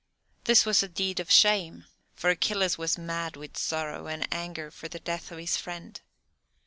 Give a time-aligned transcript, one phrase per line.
[0.45, 4.87] This was a deed of shame, for Achilles was mad with sorrow and anger for
[4.87, 6.01] the death of his friend.